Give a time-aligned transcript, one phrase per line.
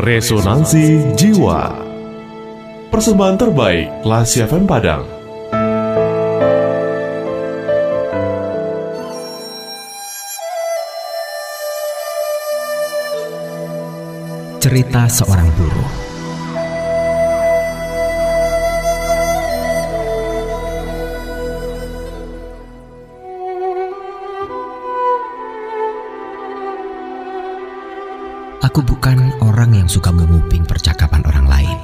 [0.00, 1.76] Resonansi Jiwa.
[2.88, 5.04] Persembahan terbaik Lasi FM Padang.
[14.56, 16.09] Cerita seorang buruh
[28.60, 31.78] Aku bukan orang yang suka menguping percakapan orang lain.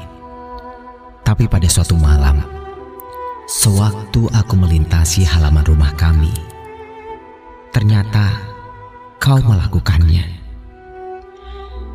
[1.24, 2.44] Tapi pada suatu malam,
[3.48, 6.36] sewaktu aku melintasi halaman rumah kami,
[7.72, 8.44] ternyata
[9.16, 10.28] kau melakukannya.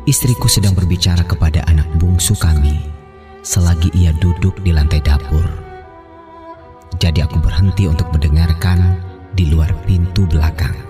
[0.02, 2.82] Istriku sedang berbicara kepada anak bungsu kami
[3.46, 5.46] selagi ia duduk di lantai dapur.
[6.98, 8.98] Jadi aku berhenti untuk mendengarkan
[9.30, 10.81] di luar pintu belakang.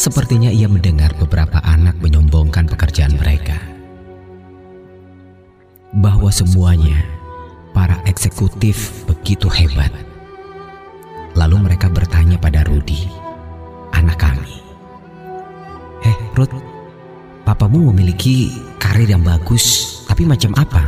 [0.00, 3.60] Sepertinya ia mendengar beberapa anak menyombongkan pekerjaan mereka.
[5.92, 7.04] Bahwa semuanya
[7.76, 9.92] para eksekutif begitu hebat.
[11.36, 13.12] Lalu mereka bertanya pada Rudi,
[13.92, 14.64] anak kami.
[16.08, 16.48] Eh, Rud,
[17.44, 20.80] papamu memiliki karir yang bagus, tapi macam apa?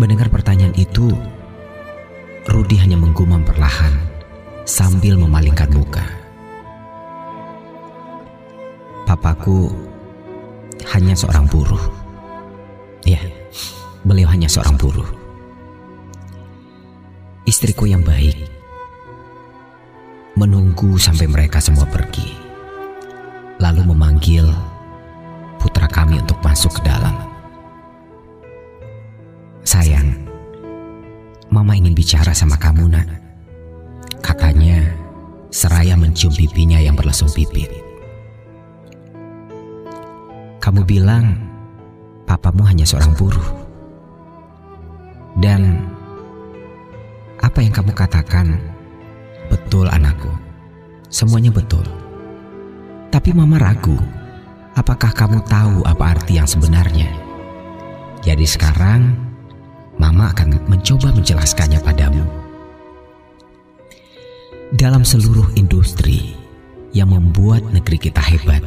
[0.00, 1.12] Mendengar pertanyaan itu,
[2.48, 3.92] Rudi hanya menggumam perlahan
[4.64, 6.25] sambil memalingkan muka.
[9.16, 9.72] Papaku
[10.92, 11.80] hanya seorang buruh.
[13.00, 13.16] Ya,
[14.04, 15.08] beliau hanya seorang buruh.
[17.48, 18.36] Istriku yang baik
[20.36, 22.28] menunggu sampai mereka semua pergi,
[23.56, 24.52] lalu memanggil
[25.64, 27.16] putra kami untuk masuk ke dalam.
[29.64, 30.12] Sayang,
[31.48, 33.08] Mama ingin bicara sama kamu, Nak.
[34.20, 34.92] Katanya,
[35.48, 37.95] seraya mencium pipinya yang berlesung pipit.
[40.66, 41.30] Kamu bilang
[42.26, 43.48] papamu hanya seorang buruh.
[45.38, 45.78] Dan
[47.38, 48.58] apa yang kamu katakan
[49.46, 50.26] betul anakku.
[51.06, 51.86] Semuanya betul.
[53.14, 53.94] Tapi mama ragu,
[54.74, 57.14] apakah kamu tahu apa arti yang sebenarnya?
[58.26, 59.14] Jadi sekarang
[60.02, 62.26] mama akan mencoba menjelaskannya padamu.
[64.74, 66.34] Dalam seluruh industri
[66.90, 68.66] yang membuat negeri kita hebat,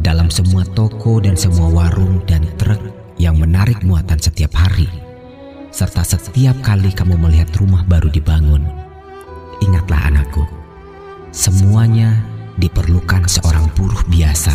[0.00, 2.80] dalam semua toko dan semua warung dan truk
[3.20, 4.88] yang menarik muatan setiap hari,
[5.68, 8.64] serta setiap kali kamu melihat rumah baru dibangun.
[9.60, 10.48] Ingatlah anakku,
[11.30, 12.24] semuanya
[12.56, 14.52] diperlukan seorang buruh biasa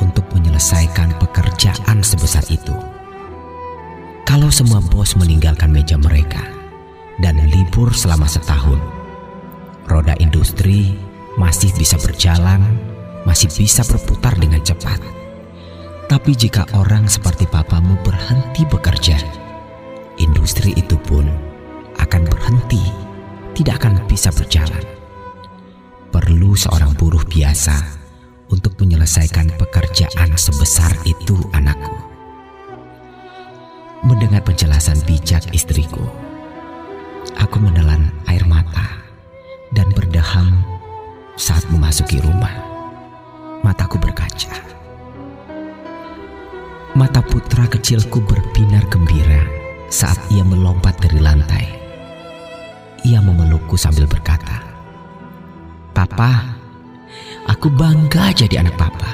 [0.00, 2.72] untuk menyelesaikan pekerjaan sebesar itu.
[4.24, 6.40] Kalau semua bos meninggalkan meja mereka
[7.20, 8.78] dan libur selama setahun,
[9.90, 10.94] roda industri
[11.38, 12.89] masih bisa berjalan
[13.30, 14.98] masih bisa berputar dengan cepat.
[16.10, 19.22] Tapi jika orang seperti papamu berhenti bekerja,
[20.18, 21.30] industri itu pun
[22.02, 22.82] akan berhenti,
[23.54, 24.82] tidak akan bisa berjalan.
[26.10, 27.78] Perlu seorang buruh biasa
[28.50, 31.94] untuk menyelesaikan pekerjaan sebesar itu, anakku.
[34.02, 36.02] Mendengar penjelasan bijak istriku,
[37.38, 39.06] aku menelan air mata
[39.70, 40.66] dan berdaham
[41.38, 42.69] saat memasuki rumah
[43.70, 44.50] mataku berkaca.
[46.98, 49.46] Mata putra kecilku berbinar gembira
[49.86, 51.66] saat ia melompat dari lantai.
[53.06, 54.58] Ia memelukku sambil berkata,
[55.94, 56.58] Papa,
[57.46, 59.10] aku bangga jadi anak papa.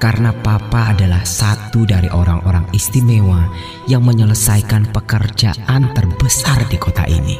[0.00, 3.50] Karena papa adalah satu dari orang-orang istimewa
[3.90, 7.36] yang menyelesaikan pekerjaan terbesar di kota ini.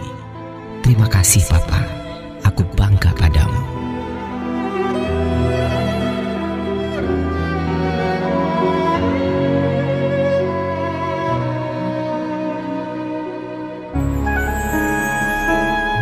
[0.85, 1.81] Terima kasih papa,
[2.45, 3.78] aku bangga padamu.